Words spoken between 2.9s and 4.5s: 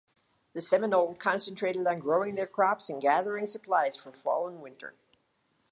gathering supplies for fall